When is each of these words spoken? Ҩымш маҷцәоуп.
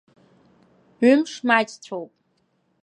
Ҩымш 1.05 1.33
маҷцәоуп. 1.47 2.11